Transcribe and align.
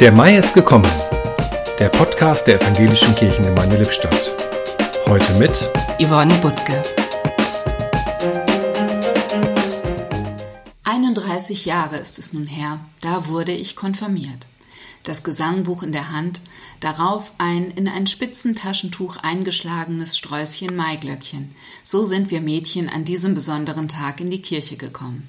Der 0.00 0.12
Mai 0.12 0.38
ist 0.38 0.54
gekommen. 0.54 0.90
Der 1.78 1.90
Podcast 1.90 2.46
der 2.46 2.58
Evangelischen 2.58 3.14
Kirchengemeinde 3.14 3.76
Lippstadt. 3.76 4.34
Heute 5.04 5.34
mit 5.34 5.68
Yvonne 5.98 6.38
Butke. 6.38 6.82
31 10.84 11.66
Jahre 11.66 11.98
ist 11.98 12.18
es 12.18 12.32
nun 12.32 12.46
her, 12.46 12.80
da 13.02 13.26
wurde 13.26 13.52
ich 13.52 13.76
konfirmiert. 13.76 14.46
Das 15.02 15.22
Gesangbuch 15.22 15.82
in 15.82 15.92
der 15.92 16.10
Hand, 16.10 16.40
darauf 16.80 17.32
ein 17.36 17.70
in 17.70 17.86
ein 17.86 18.06
Spitzentaschentuch 18.06 19.18
eingeschlagenes 19.18 20.16
Sträußchen 20.16 20.74
Maiglöckchen. 20.74 21.54
So 21.82 22.04
sind 22.04 22.30
wir 22.30 22.40
Mädchen 22.40 22.88
an 22.88 23.04
diesem 23.04 23.34
besonderen 23.34 23.88
Tag 23.88 24.22
in 24.22 24.30
die 24.30 24.40
Kirche 24.40 24.78
gekommen. 24.78 25.28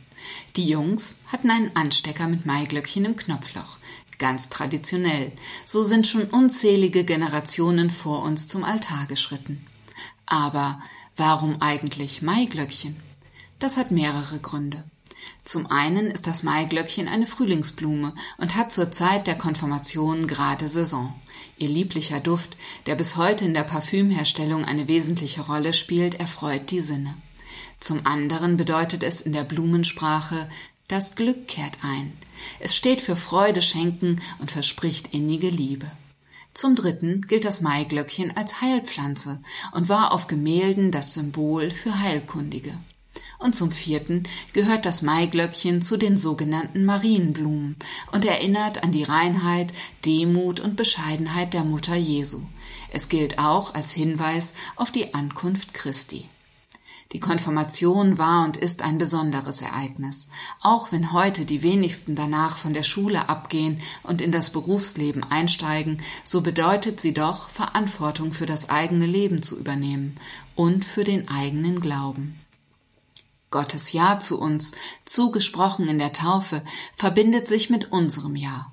Die 0.55 0.65
Jungs 0.65 1.15
hatten 1.27 1.49
einen 1.49 1.75
Anstecker 1.75 2.27
mit 2.27 2.45
Maiglöckchen 2.45 3.03
im 3.03 3.17
Knopfloch. 3.17 3.77
Ganz 4.21 4.49
traditionell. 4.49 5.31
So 5.65 5.81
sind 5.81 6.05
schon 6.05 6.25
unzählige 6.25 7.03
Generationen 7.03 7.89
vor 7.89 8.21
uns 8.21 8.47
zum 8.47 8.63
Altar 8.63 9.07
geschritten. 9.07 9.66
Aber 10.27 10.80
warum 11.17 11.59
eigentlich 11.59 12.21
Maiglöckchen? 12.21 12.97
Das 13.57 13.77
hat 13.77 13.89
mehrere 13.89 14.38
Gründe. 14.38 14.84
Zum 15.44 15.66
einen 15.71 16.11
ist 16.11 16.27
das 16.27 16.44
Maiglöckchen 16.44 17.07
eine 17.07 17.25
Frühlingsblume 17.25 18.13
und 18.38 18.55
hat 18.55 18.71
zur 18.71 18.91
Zeit 18.91 19.25
der 19.25 19.39
Konfirmation 19.39 20.27
gerade 20.27 20.67
Saison. 20.67 21.19
Ihr 21.58 21.69
lieblicher 21.69 22.19
Duft, 22.19 22.58
der 22.85 22.94
bis 22.94 23.16
heute 23.16 23.45
in 23.45 23.55
der 23.55 23.63
Parfümherstellung 23.63 24.66
eine 24.66 24.88
wesentliche 24.88 25.41
Rolle 25.41 25.73
spielt, 25.73 26.13
erfreut 26.13 26.69
die 26.69 26.81
Sinne. 26.81 27.16
Zum 27.80 28.05
anderen 28.05 28.55
bedeutet 28.55 29.02
es 29.02 29.19
in 29.22 29.33
der 29.33 29.45
Blumensprache, 29.45 30.47
das 30.91 31.16
Glück 31.16 31.48
kehrt 31.48 31.77
ein. 31.84 32.12
Es 32.59 32.76
steht 32.76 33.02
für 33.02 33.16
Freude 33.16 33.62
schenken 33.62 34.22
und 34.40 34.52
verspricht 34.52 35.14
innige 35.14 35.50
Liebe. 35.50 35.90
Zum 36.54 36.76
dritten 36.76 37.22
gilt 37.22 37.45
das 37.45 37.62
Maiglöckchen 37.62 38.36
als 38.36 38.59
Heilpflanze 38.59 39.39
und 39.72 39.88
war 39.88 40.11
auf 40.11 40.28
Gemälden 40.28 40.92
das 40.92 41.14
Symbol 41.14 41.72
für 41.72 42.00
Heilkundige. 42.00 42.78
Und 43.39 43.56
zum 43.56 43.72
vierten 43.72 44.23
gehört 44.52 44.86
das 44.86 45.02
Maiglöckchen 45.02 45.81
zu 45.81 45.95
den 45.95 46.17
sogenannten 46.17 46.83
Marienblumen 46.83 47.78
und 48.11 48.26
erinnert 48.26 48.83
an 48.83 48.92
die 48.92 49.03
Reinheit, 49.03 49.72
Demut 50.05 50.59
und 50.59 50.76
Bescheidenheit 50.76 51.53
der 51.53 51.64
Mutter 51.64 51.95
Jesu. 51.95 52.42
Es 52.92 53.08
gilt 53.08 53.39
auch 53.39 53.73
als 53.73 53.94
Hinweis 53.94 54.53
auf 54.76 54.92
die 54.92 55.14
Ankunft 55.14 55.73
Christi. 55.73 56.28
Die 57.14 57.20
Konfirmation 57.20 58.17
war 58.17 58.45
und 58.45 58.56
ist 58.56 58.81
ein 58.81 58.98
besonderes 58.98 59.62
Ereignis. 59.62 60.30
Auch 60.62 60.92
wenn 60.92 61.12
heute 61.12 61.45
die 61.45 61.62
wenigsten 61.62 62.16
danach 62.16 62.58
von 62.58 62.73
der 62.73 62.84
Schule 62.84 63.28
abgehen 63.28 63.81
und 64.04 64.22
in 64.22 64.31
das 64.31 64.52
Berufsleben 64.52 65.23
einsteigen, 65.23 66.02
so 66.23 66.42
bedeutet 66.42 67.02
sie 67.02 67.14
doch, 67.14 67.50
Verantwortung 67.50 68.32
für 68.32 68.45
das 68.45 68.70
eigene 68.70 69.06
Leben 69.06 69.44
zu 69.44 69.59
übernehmen 69.59 70.16
und 70.56 70.86
für 70.86 71.04
den 71.04 71.28
eigenen 71.28 71.82
Glauben. 71.82 72.39
Gottes 73.50 73.92
Ja 73.92 74.22
zu 74.22 74.39
uns, 74.39 74.72
zugesprochen 75.04 75.89
in 75.89 76.00
der 76.00 76.14
Taufe, 76.14 76.64
verbindet 76.95 77.50
sich 77.50 77.70
mit 77.70 77.92
unserem 77.92 78.38
Ja. 78.38 78.72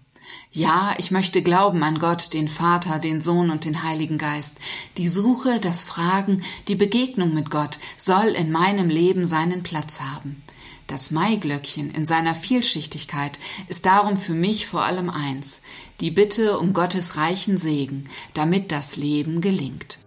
Ja, 0.50 0.94
ich 0.96 1.10
möchte 1.10 1.42
glauben 1.42 1.82
an 1.82 1.98
Gott, 1.98 2.32
den 2.32 2.48
Vater, 2.48 2.98
den 2.98 3.20
Sohn 3.20 3.50
und 3.50 3.64
den 3.64 3.82
Heiligen 3.82 4.16
Geist. 4.16 4.56
Die 4.96 5.08
Suche, 5.08 5.60
das 5.60 5.84
Fragen, 5.84 6.42
die 6.68 6.74
Begegnung 6.74 7.34
mit 7.34 7.50
Gott 7.50 7.78
soll 7.98 8.28
in 8.28 8.50
meinem 8.50 8.88
Leben 8.88 9.26
seinen 9.26 9.62
Platz 9.62 10.00
haben. 10.00 10.42
Das 10.86 11.10
Maiglöckchen 11.10 11.90
in 11.90 12.06
seiner 12.06 12.34
Vielschichtigkeit 12.34 13.38
ist 13.68 13.84
darum 13.84 14.16
für 14.16 14.32
mich 14.32 14.66
vor 14.66 14.84
allem 14.84 15.10
eins, 15.10 15.60
die 16.00 16.10
Bitte 16.10 16.58
um 16.58 16.72
Gottes 16.72 17.18
reichen 17.18 17.58
Segen, 17.58 18.04
damit 18.32 18.72
das 18.72 18.96
Leben 18.96 19.42
gelingt. 19.42 19.98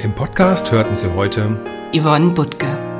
Im 0.00 0.14
Podcast 0.14 0.72
hörten 0.72 0.96
Sie 0.96 1.12
heute 1.14 1.60
Yvonne 1.94 2.30
Butke. 2.30 2.93